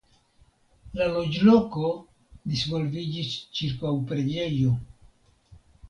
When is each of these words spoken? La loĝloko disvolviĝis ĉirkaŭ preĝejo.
La 0.99 1.09
loĝloko 1.17 1.91
disvolviĝis 2.55 3.39
ĉirkaŭ 3.61 3.97
preĝejo. 4.13 4.77